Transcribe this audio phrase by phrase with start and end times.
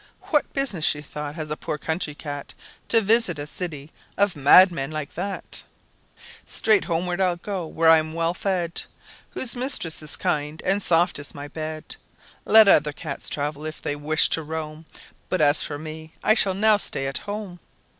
[0.31, 2.55] "What business," she thought, "has a poor country cat
[2.87, 5.61] To visit a city of madmen like that?
[6.43, 8.81] "Straight homeward I'll go, where I am well fed,
[9.33, 11.97] Where mistress is kind, and soft is my bed;
[12.45, 14.87] Let other cats travel, if they wish to roam,
[15.29, 17.59] But as for myself, I shall now stay at home."